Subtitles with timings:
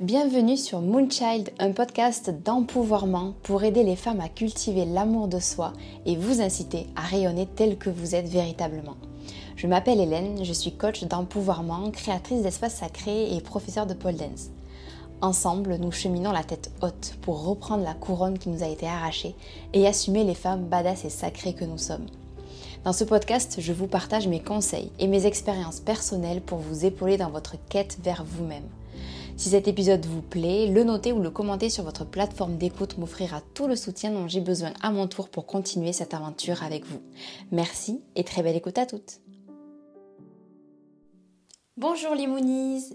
[0.00, 5.74] Bienvenue sur Moonchild, un podcast d'empouvoirment pour aider les femmes à cultiver l'amour de soi
[6.06, 8.96] et vous inciter à rayonner tel que vous êtes véritablement.
[9.56, 14.48] Je m'appelle Hélène, je suis coach d'empouvoirment, créatrice d'espaces sacrés et professeure de pole dance.
[15.20, 19.34] Ensemble, nous cheminons la tête haute pour reprendre la couronne qui nous a été arrachée
[19.74, 22.06] et assumer les femmes badass et sacrées que nous sommes.
[22.84, 27.18] Dans ce podcast, je vous partage mes conseils et mes expériences personnelles pour vous épauler
[27.18, 28.64] dans votre quête vers vous-même.
[29.40, 33.40] Si cet épisode vous plaît, le noter ou le commenter sur votre plateforme d'écoute m'offrira
[33.54, 37.00] tout le soutien dont j'ai besoin à mon tour pour continuer cette aventure avec vous.
[37.50, 39.22] Merci et très belle écoute à toutes.
[41.78, 42.26] Bonjour les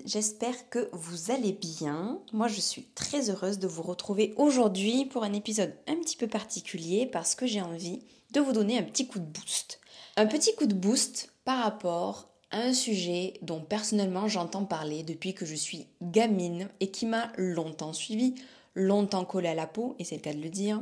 [0.06, 2.20] j'espère que vous allez bien.
[2.32, 6.28] Moi je suis très heureuse de vous retrouver aujourd'hui pour un épisode un petit peu
[6.28, 8.04] particulier parce que j'ai envie
[8.34, 9.80] de vous donner un petit coup de boost.
[10.16, 15.46] Un petit coup de boost par rapport un sujet dont personnellement j'entends parler depuis que
[15.46, 18.34] je suis gamine et qui m'a longtemps suivi,
[18.76, 20.82] longtemps collé à la peau, et c'est le cas de le dire,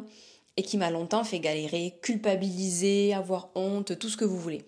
[0.56, 4.64] et qui m'a longtemps fait galérer, culpabiliser, avoir honte, tout ce que vous voulez.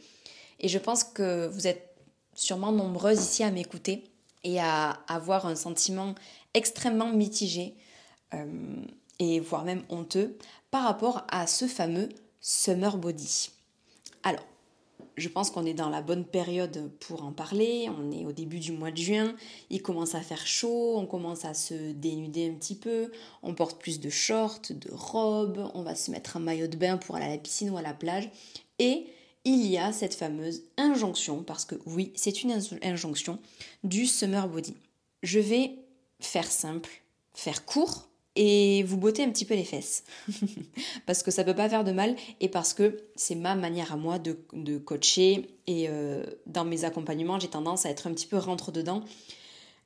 [0.59, 1.95] Et je pense que vous êtes
[2.33, 4.03] sûrement nombreuses ici à m'écouter
[4.43, 6.15] et à avoir un sentiment
[6.55, 7.75] extrêmement mitigé
[8.33, 8.45] euh,
[9.19, 10.37] et voire même honteux
[10.71, 12.09] par rapport à ce fameux
[12.41, 13.51] summer body.
[14.23, 14.43] Alors,
[15.17, 17.89] je pense qu'on est dans la bonne période pour en parler.
[17.97, 19.35] On est au début du mois de juin,
[19.69, 23.11] il commence à faire chaud, on commence à se dénuder un petit peu,
[23.43, 26.97] on porte plus de shorts, de robes, on va se mettre un maillot de bain
[26.97, 28.29] pour aller à la piscine ou à la plage.
[28.79, 29.07] Et
[29.45, 33.39] il y a cette fameuse injonction, parce que oui, c'est une injonction,
[33.83, 34.75] du summer body.
[35.23, 35.75] Je vais
[36.19, 36.89] faire simple,
[37.33, 40.03] faire court, et vous bottez un petit peu les fesses.
[41.05, 43.97] parce que ça peut pas faire de mal et parce que c'est ma manière à
[43.97, 48.37] moi de, coacher et euh, dans mes accompagnements, j'ai tendance à être un petit peu
[48.37, 49.03] rentre dedans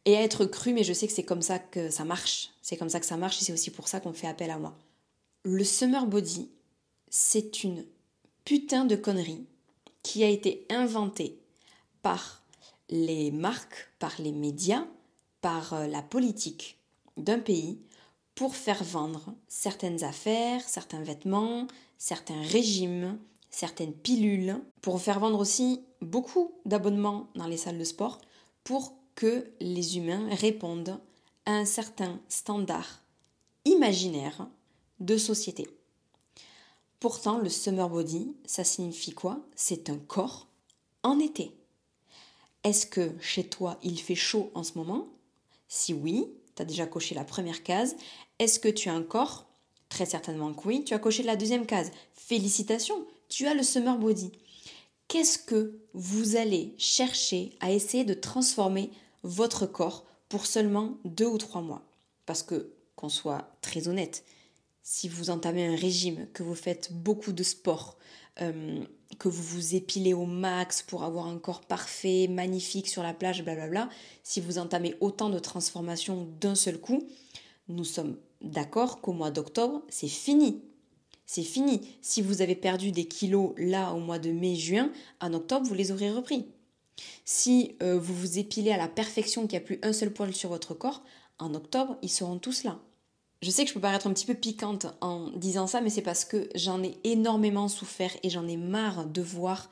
[0.06, 2.50] et à être cru, mais je sais que c'est comme ça que ça marche.
[2.62, 4.58] C'est comme ça que ça marche et c'est aussi pour ça qu'on fait appel à
[4.58, 4.76] moi.
[5.44, 6.50] Le summer body,
[7.10, 7.86] c'est une
[8.46, 9.46] putain de connerie
[10.04, 11.38] qui a été inventée
[12.02, 12.44] par
[12.90, 14.86] les marques, par les médias,
[15.42, 16.78] par euh, la politique
[17.18, 17.78] d'un pays
[18.40, 21.68] pour faire vendre certaines affaires, certains vêtements,
[21.98, 23.20] certains régimes,
[23.50, 28.22] certaines pilules, pour faire vendre aussi beaucoup d'abonnements dans les salles de sport
[28.64, 31.02] pour que les humains répondent
[31.46, 33.04] à un certain standard
[33.66, 34.48] imaginaire
[35.02, 35.68] de société.
[37.02, 39.42] Pourtant, le summer body, ça signifie quoi?
[39.54, 40.48] C'est un corps
[41.04, 41.52] en été.
[42.64, 45.10] Est-ce que chez toi il fait chaud en ce moment?
[45.68, 46.30] Si oui,
[46.66, 47.96] déjà coché la première case.
[48.40, 49.48] Est-ce que tu as un corps?
[49.90, 50.84] Très certainement que oui.
[50.84, 51.92] Tu as coché la deuxième case.
[52.14, 54.32] Félicitations, tu as le summer body.
[55.08, 58.92] Qu'est-ce que vous allez chercher à essayer de transformer
[59.24, 61.84] votre corps pour seulement deux ou trois mois?
[62.26, 64.24] Parce que, qu'on soit très honnête,
[64.84, 67.98] si vous entamez un régime, que vous faites beaucoup de sport,
[68.42, 68.84] euh,
[69.18, 73.44] que vous vous épilez au max pour avoir un corps parfait, magnifique sur la plage,
[73.44, 73.90] blablabla,
[74.24, 77.08] si vous entamez autant de transformations d'un seul coup,
[77.68, 80.62] nous sommes d'accord qu'au mois d'octobre, c'est fini.
[81.26, 81.82] C'est fini.
[82.02, 85.92] Si vous avez perdu des kilos là au mois de mai-juin, en octobre, vous les
[85.92, 86.48] aurez repris.
[87.26, 90.34] Si euh, vous vous épilez à la perfection qu'il n'y a plus un seul poil
[90.34, 91.04] sur votre corps,
[91.38, 92.80] en octobre, ils seront tous là.
[93.42, 96.02] Je sais que je peux paraître un petit peu piquante en disant ça, mais c'est
[96.02, 99.70] parce que j'en ai énormément souffert et j'en ai marre de voir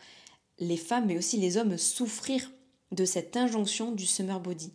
[0.59, 2.50] les femmes, mais aussi les hommes souffrir
[2.91, 4.72] de cette injonction du summer body.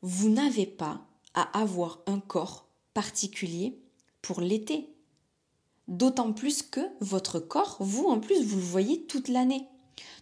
[0.00, 1.02] Vous n'avez pas
[1.34, 3.78] à avoir un corps particulier
[4.22, 4.88] pour l'été.
[5.88, 9.66] D'autant plus que votre corps, vous en plus, vous le voyez toute l'année.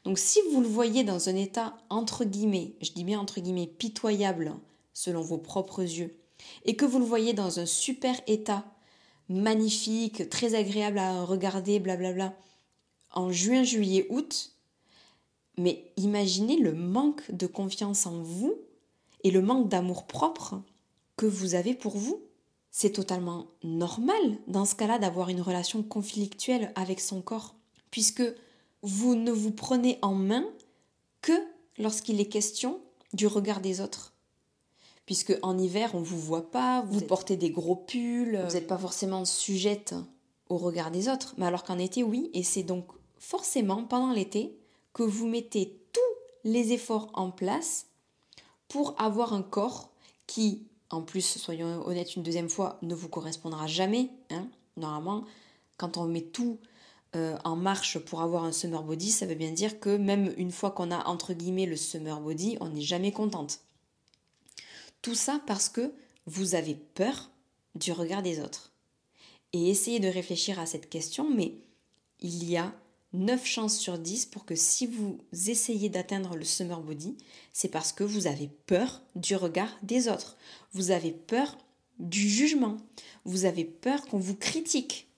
[0.04, 3.66] Donc si vous le voyez dans un état entre guillemets, je dis bien entre guillemets
[3.66, 4.52] pitoyable
[4.92, 6.19] selon vos propres yeux,
[6.64, 8.64] et que vous le voyez dans un super état,
[9.28, 12.34] magnifique, très agréable à regarder, blablabla,
[13.12, 14.52] en juin, juillet, août,
[15.56, 18.54] mais imaginez le manque de confiance en vous
[19.24, 20.62] et le manque d'amour propre
[21.16, 22.22] que vous avez pour vous
[22.70, 27.54] c'est totalement normal dans ce cas-là d'avoir une relation conflictuelle avec son corps,
[27.90, 28.22] puisque
[28.82, 30.44] vous ne vous prenez en main
[31.20, 31.32] que
[31.78, 32.80] lorsqu'il est question
[33.12, 34.09] du regard des autres.
[35.10, 38.68] Puisque en hiver, on ne vous voit pas, vous, portez des gros pulls, vous n'êtes
[38.68, 39.96] pas forcément sujette
[40.48, 42.86] au regard des autres, mais alors qu'en été, oui, et c'est donc
[43.18, 44.56] forcément pendant l'été
[44.92, 47.86] que vous mettez tous les efforts en place
[48.68, 49.90] pour avoir un corps
[50.28, 54.10] qui en plus, soyons honnêtes une deuxième fois, ne vous correspondra jamais.
[54.30, 54.46] Hein.
[54.76, 55.24] Normalement,
[55.76, 56.58] quand on met tout
[57.16, 60.52] euh, en marche pour avoir un summer body, ça veut bien dire que même une
[60.52, 63.58] fois qu'on a entre guillemets le summer body, on n'est jamais contente.
[65.02, 65.92] Tout ça parce que
[66.26, 67.30] vous avez peur
[67.74, 68.72] du regard des autres
[69.52, 71.54] Et essayez de réfléchir à cette question, mais
[72.20, 72.74] il y a
[73.12, 77.16] 9 chances sur 10 pour que si vous essayez d'atteindre le summer body,
[77.52, 80.36] c'est parce que vous avez peur du regard des autres.
[80.72, 81.56] Vous avez peur
[81.98, 82.76] du jugement.
[83.24, 85.08] Vous avez peur qu'on vous critique.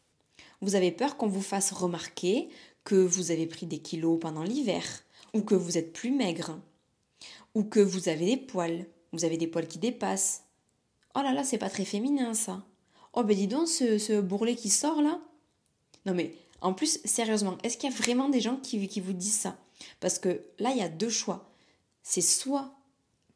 [0.61, 2.49] Vous avez peur qu'on vous fasse remarquer
[2.85, 4.85] que vous avez pris des kilos pendant l'hiver,
[5.35, 6.59] ou que vous êtes plus maigre,
[7.55, 10.45] ou que vous avez des poils, vous avez des poils qui dépassent.
[11.15, 12.65] Oh là là, c'est pas très féminin ça.
[13.13, 15.21] Oh ben dis donc, ce, ce bourrelet qui sort là.
[16.07, 19.13] Non mais en plus, sérieusement, est-ce qu'il y a vraiment des gens qui, qui vous
[19.13, 19.59] disent ça?
[20.01, 21.51] Parce que là, il y a deux choix.
[22.03, 22.73] C'est soit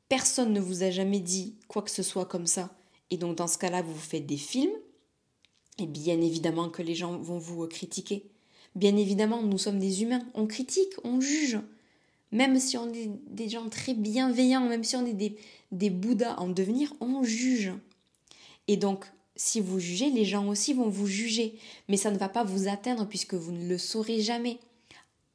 [0.09, 2.71] personne ne vous a jamais dit quoi que ce soit comme ça,
[3.11, 4.73] et donc dans ce cas-là, vous faites des films,
[5.79, 8.31] et bien évidemment que les gens vont vous critiquer.
[8.75, 11.59] Bien évidemment, nous sommes des humains, on critique, on juge.
[12.37, 15.35] Même si on est des gens très bienveillants, même si on est
[15.73, 17.73] des, Bouddhas en devenir, on juge.
[18.69, 19.07] Et donc,
[19.37, 21.59] si vous jugez, les gens aussi vont vous juger.
[21.89, 24.59] Mais ça ne va pas vous atteindre puisque vous ne le saurez jamais.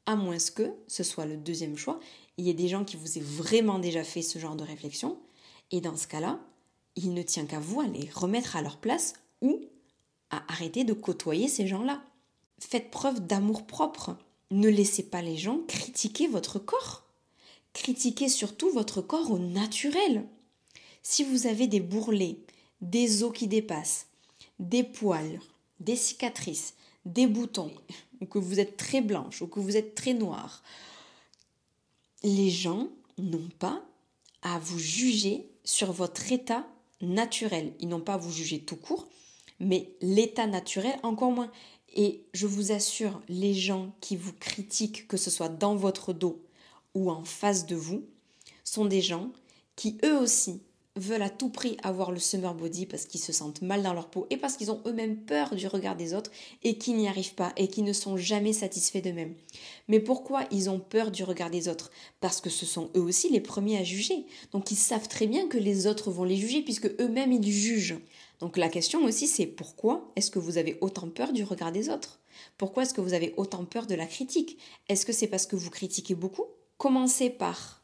[0.06, 2.00] À moins que ce soit le deuxième choix,
[2.38, 5.18] il y ait des gens qui vous aient vraiment déjà fait ce genre de réflexion.
[5.71, 6.39] Et dans ce cas-là,
[6.95, 9.59] il ne tient qu'à vous à les remettre à leur place ou
[10.30, 12.03] à arrêter de côtoyer ces gens-là.
[12.59, 14.18] Faites preuve d'amour propre.
[14.51, 17.06] Ne laissez pas les gens critiquer votre corps.
[17.74, 20.25] Critiquez surtout votre corps au naturel.
[21.03, 22.38] Si vous avez des bourrelets,
[22.81, 24.07] des os qui dépassent,
[24.59, 25.39] des poils,
[25.80, 26.74] des cicatrices,
[27.06, 27.71] des boutons,
[28.19, 30.63] ou que vous êtes très blanche, ou que vous êtes très noire,
[32.24, 33.83] les gens n'ont pas
[34.42, 36.68] à vous juger sur votre état
[37.00, 37.74] naturel.
[37.80, 39.07] Ils n'ont pas à vous juger tout court,
[39.59, 41.51] mais l'état naturel encore moins.
[41.93, 46.41] Et je vous assure, les gens qui vous critiquent, que ce soit dans votre dos
[46.93, 48.03] ou en face de vous,
[48.63, 49.31] sont des gens
[49.75, 50.61] qui eux aussi
[50.97, 54.09] veulent à tout prix avoir le summer body parce qu'ils se sentent mal dans leur
[54.09, 56.31] peau et parce qu'ils ont eux-mêmes peur du regard des autres
[56.63, 59.35] et qui n'y arrivent pas et qui ne sont jamais satisfaits d'eux-mêmes.
[59.88, 61.91] Mais pourquoi ils ont peur du regard des autres?
[62.19, 64.25] Parce que ce sont eux aussi les premiers à juger.
[64.51, 67.99] Donc ils savent très bien que les autres vont les juger puisque eux-mêmes ils jugent.
[68.41, 71.89] Donc la question aussi c'est pourquoi est-ce que vous avez autant peur du regard des
[71.89, 72.19] autres?
[72.57, 74.57] Pourquoi est-ce que vous avez autant peur de la critique?
[74.89, 76.45] Est-ce que c'est parce que vous critiquez beaucoup?
[76.77, 77.83] Commencez par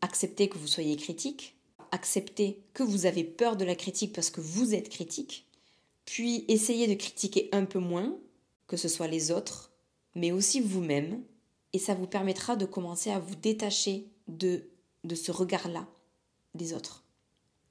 [0.00, 1.56] accepter que vous soyez critique
[1.92, 5.46] accepter que vous avez peur de la critique parce que vous êtes critique,
[6.04, 8.16] puis essayez de critiquer un peu moins,
[8.66, 9.72] que ce soit les autres,
[10.14, 11.22] mais aussi vous-même,
[11.72, 14.68] et ça vous permettra de commencer à vous détacher de,
[15.04, 15.86] de ce regard-là
[16.54, 17.04] des autres.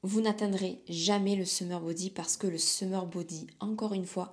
[0.07, 4.30] Vous n'atteindrez jamais le summer body parce que le summer body, encore une fois,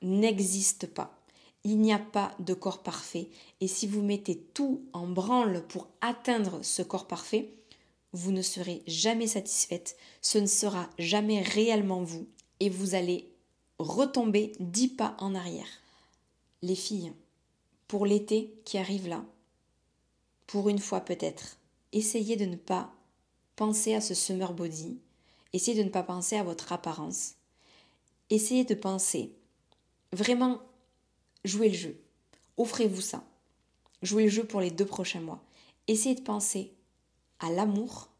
[0.00, 1.18] n'existe pas.
[1.64, 3.28] Il n'y a pas de corps parfait
[3.60, 7.50] et si vous mettez tout en branle pour atteindre ce corps parfait,
[8.12, 12.28] vous ne serez jamais satisfaite, ce ne sera jamais réellement vous,
[12.60, 13.28] et vous allez
[13.80, 15.82] retomber dix pas en arrière.
[16.62, 17.12] Les filles,
[17.88, 19.24] pour l'été qui arrive là,
[20.46, 21.58] pour une fois peut-être,
[21.90, 22.92] essayez de ne pas
[23.56, 25.00] penser à ce summer body,
[25.56, 27.34] essayez de ne pas penser à votre apparence,
[28.28, 29.32] essayez de penser,
[30.12, 30.60] vraiment,
[31.44, 32.00] jouez le jeu,
[32.58, 33.24] offrez-vous ça,
[34.02, 35.42] jouez le jeu pour les deux prochains mois,
[35.88, 36.74] essayez de penser
[37.38, 38.10] à l'amour,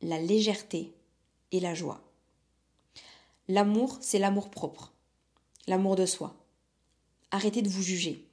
[0.00, 0.94] la légèreté
[1.50, 2.00] et la joie.
[3.48, 4.92] L'amour, c'est l'amour propre,
[5.66, 6.34] l'amour de soi.
[7.32, 8.24] Arrêtez de vous juger,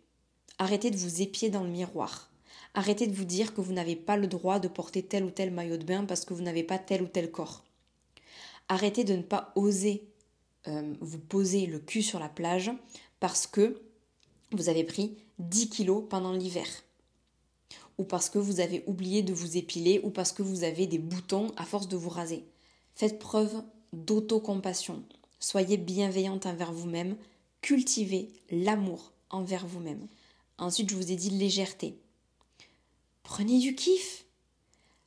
[0.60, 2.30] arrêtez de vous épier dans le miroir,
[2.76, 5.50] arrêtez de vous dire que vous n'avez pas le droit de porter tel ou tel
[5.50, 7.64] maillot de bain parce que vous n'avez pas tel ou tel corps.
[8.68, 10.08] Arrêtez de ne pas oser
[10.68, 12.72] euh, vous poser le cul sur la plage
[13.20, 13.82] parce que
[14.52, 16.68] vous avez pris 10 kilos pendant l'hiver
[18.02, 20.98] ou parce que vous avez oublié de vous épiler, ou parce que vous avez des
[20.98, 22.44] boutons à force de vous raser.
[22.96, 23.64] Faites preuve
[23.94, 25.04] d'autocompassion.
[25.40, 27.16] Soyez bienveillante envers vous-même.
[27.62, 30.08] Cultivez l'amour envers vous-même.
[30.58, 31.96] Ensuite, je vous ai dit légèreté.
[33.22, 34.26] Prenez du kiff.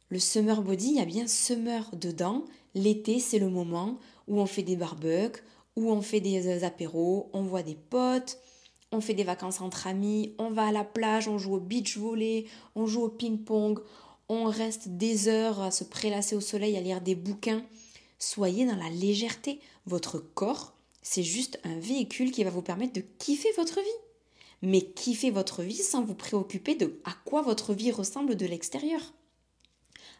[0.08, 2.44] Le summer body, il y a bien summer dedans.
[2.74, 5.42] L'été, c'est le moment où on fait des barbecues,
[5.76, 8.38] où on fait des apéros, on voit des potes,
[8.92, 11.96] on fait des vacances entre amis, on va à la plage, on joue au beach
[11.96, 13.80] volley, on joue au ping-pong,
[14.28, 17.64] on reste des heures à se prélasser au soleil, à lire des bouquins.
[18.18, 19.60] Soyez dans la légèreté.
[19.86, 24.00] Votre corps, c'est juste un véhicule qui va vous permettre de kiffer votre vie.
[24.62, 29.12] Mais kiffer votre vie sans vous préoccuper de à quoi votre vie ressemble de l'extérieur.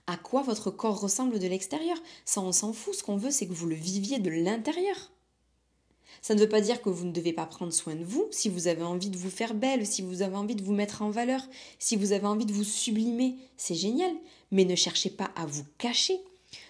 [0.07, 1.97] À quoi votre corps ressemble de l'extérieur.
[2.25, 2.95] Ça, on s'en fout.
[2.95, 5.11] Ce qu'on veut, c'est que vous le viviez de l'intérieur.
[6.21, 8.27] Ça ne veut pas dire que vous ne devez pas prendre soin de vous.
[8.31, 11.03] Si vous avez envie de vous faire belle, si vous avez envie de vous mettre
[11.03, 11.43] en valeur,
[11.79, 14.13] si vous avez envie de vous sublimer, c'est génial.
[14.51, 16.19] Mais ne cherchez pas à vous cacher.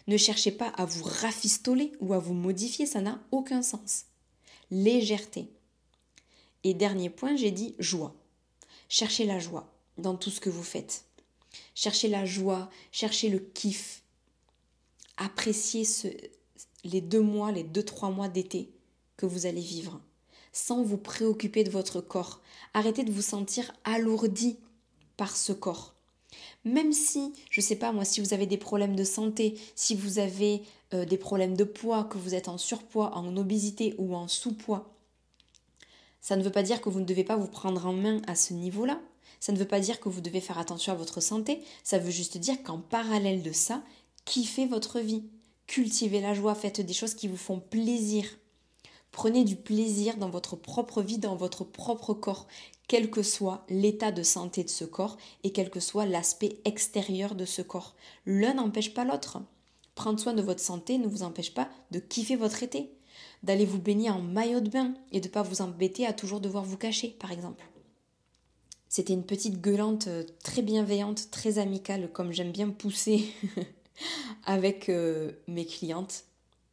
[0.07, 4.07] Ne cherchez pas à vous rafistoler ou à vous modifier, ça n'a aucun sens.
[4.71, 5.49] Légèreté.
[6.63, 8.15] Et dernier point, j'ai dit joie.
[8.89, 11.05] Cherchez la joie dans tout ce que vous faites.
[11.75, 14.03] Cherchez la joie, cherchez le kiff.
[15.17, 16.09] Appréciez ce,
[16.85, 18.71] les deux mois, les deux, trois mois d'été
[19.17, 20.01] que vous allez vivre,
[20.53, 22.41] sans vous préoccuper de votre corps.
[22.75, 24.59] Arrêtez de vous sentir alourdi
[25.17, 25.95] par ce corps.
[26.65, 29.95] Même si, je ne sais pas moi, si vous avez des problèmes de santé, si
[29.95, 30.63] vous avez
[30.93, 34.91] euh, des problèmes de poids, que vous êtes en surpoids, en obésité ou en sous-poids,
[36.21, 38.35] ça ne veut pas dire que vous ne devez pas vous prendre en main à
[38.35, 39.01] ce niveau-là.
[39.41, 41.63] Ça ne veut pas dire que vous devez faire attention à votre santé.
[41.83, 43.83] Ça veut juste dire qu'en parallèle de ça,
[44.25, 45.25] kiffez votre vie.
[45.67, 48.25] Cultivez la joie, faites des choses qui vous font plaisir.
[49.13, 52.49] Prenez du plaisir dans votre propre vie, dans votre propre corps,
[52.89, 57.35] quel que soit l'état de santé de ce corps et quel que soit l'aspect extérieur
[57.35, 57.95] de ce corps.
[58.27, 59.39] L'un n'empêche pas l'autre.
[59.95, 62.91] Prendre soin de votre santé ne vous empêche pas de kiffer votre été,
[63.43, 66.41] d'aller vous baigner en maillot de bain et de ne pas vous embêter à toujours
[66.41, 67.65] devoir vous cacher, par exemple.
[68.95, 73.25] C'était une petite gueulante euh, très bienveillante, très amicale, comme j'aime bien pousser
[74.45, 76.23] avec euh, mes clientes.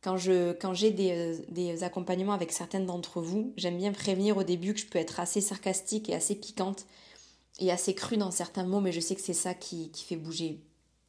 [0.04, 4.38] Quand, je, quand j'ai des, euh, des, accompagnements avec certaines d'entre vous, j'aime bien prévenir
[4.38, 6.86] au début que je peux être assez sarcastique et assez piquante
[7.58, 10.16] et assez crue dans certains mots, mais je sais que c'est ça qui, qui fait
[10.16, 10.60] bouger,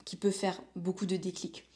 [0.07, 1.67] qui peut faire beaucoup de déclics.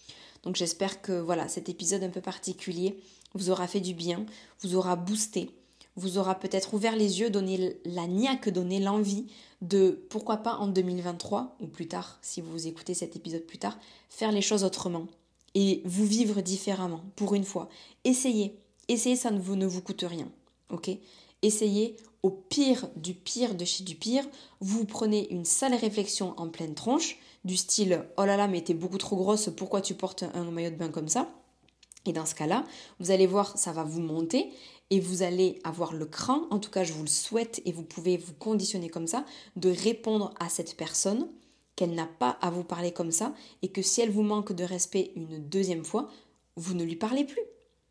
[0.45, 3.02] Donc j'espère que voilà, cet épisode un peu particulier
[3.35, 4.25] vous aura fait du bien,
[4.62, 5.50] vous aura boosté,
[5.97, 9.26] vous aura peut-être ouvert les yeux, donné la niaque, donné l'envie
[9.62, 13.79] de, pourquoi pas en 2023, ou plus tard, si vous écoutez cet épisode plus tard,
[14.11, 15.07] faire les choses autrement
[15.55, 17.69] et vous vivre différemment, pour une fois.
[18.05, 20.29] Essayez, essayez, ça ne vous, ne vous coûte rien,
[20.71, 20.91] ok?
[21.41, 24.25] Essayez, au pire du pire de chez du pire,
[24.61, 28.75] vous prenez une sale réflexion en pleine tronche, du style «Oh là là, mais t'es
[28.75, 31.29] beaucoup trop grosse, pourquoi tu portes un maillot de bain comme ça?»
[32.07, 32.65] Et dans ce cas-là,
[33.00, 34.50] vous allez voir, ça va vous monter
[34.90, 37.83] et vous allez avoir le cran, en tout cas je vous le souhaite et vous
[37.83, 39.25] pouvez vous conditionner comme ça,
[39.57, 41.28] de répondre à cette personne
[41.75, 44.64] qu'elle n'a pas à vous parler comme ça et que si elle vous manque de
[44.64, 46.09] respect une deuxième fois,
[46.57, 47.43] vous ne lui parlez plus.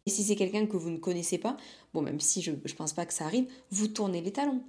[0.08, 1.58] Et si c'est quelqu'un que vous ne connaissez pas,
[1.94, 4.64] bon même si je ne pense pas que ça arrive, vous tournez les talons.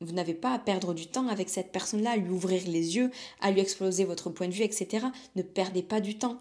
[0.00, 3.10] Vous n'avez pas à perdre du temps avec cette personne-là, à lui ouvrir les yeux,
[3.40, 5.06] à lui exploser votre point de vue, etc.
[5.36, 6.40] Ne perdez pas du temps.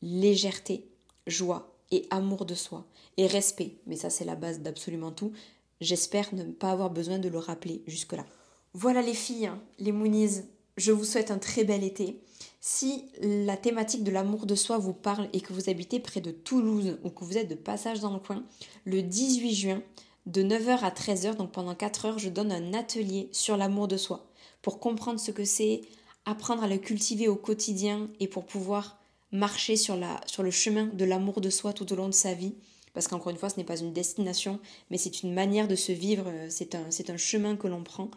[0.00, 0.88] Légèreté,
[1.26, 3.76] joie, et amour de soi et respect.
[3.86, 5.32] Mais ça, c'est la base d'absolument tout.
[5.80, 8.24] J'espère ne pas avoir besoin de le rappeler jusque-là.
[8.72, 10.42] Voilà les filles, hein, les Moonies,
[10.76, 12.20] je vous souhaite un très bel été.
[12.60, 16.30] Si la thématique de l'amour de soi vous parle et que vous habitez près de
[16.30, 18.42] Toulouse ou que vous êtes de passage dans le coin,
[18.84, 19.82] le 18 juin,
[20.26, 23.98] de 9h à 13h, donc pendant 4 heures, je donne un atelier sur l'amour de
[23.98, 24.26] soi
[24.62, 25.82] pour comprendre ce que c'est,
[26.24, 28.98] apprendre à le cultiver au quotidien et pour pouvoir
[29.30, 32.54] marcher sur, le chemin de l'amour de soi tout au long de sa vie.
[32.94, 34.60] Parce qu'encore une fois, ce n'est pas une destination,
[34.90, 38.08] mais c'est une manière de se vivre, euh, c'est un, chemin que l'on prend.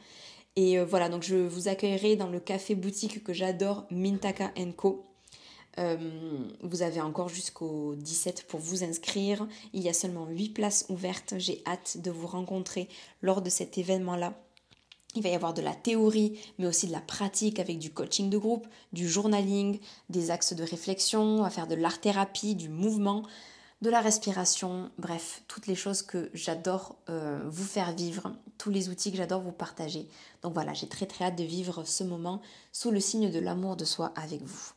[0.55, 5.03] Et euh, voilà, donc je vous accueillerai dans le café boutique que j'adore, Mintaka Co.
[5.79, 5.97] Euh,
[6.61, 9.47] vous avez encore jusqu'au 17 pour vous inscrire.
[9.73, 11.35] Il y a seulement 8 places ouvertes.
[11.37, 12.87] J'ai hâte de vous rencontrer
[13.21, 14.33] lors de cet événement-là.
[15.15, 18.29] Il va y avoir de la théorie, mais aussi de la pratique avec du coaching
[18.29, 19.79] de groupe, du journaling,
[20.09, 23.23] des axes de réflexion, à faire de l'art-thérapie, du mouvement,
[23.81, 28.89] de la respiration, bref, toutes les choses que j'adore euh, vous faire vivre, tous les
[28.89, 30.07] outils que j'adore vous partager.
[30.41, 32.41] Donc voilà, j'ai très très hâte de vivre ce moment
[32.71, 34.71] sous le signe de l'amour de soi avec vous.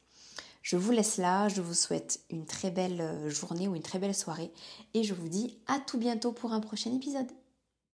[0.62, 3.99] Je vous laisse là, je vous souhaite une très belle euh, journée ou une très
[3.99, 4.52] belle soirée
[4.92, 7.28] et je vous dis à tout bientôt pour un prochain épisode.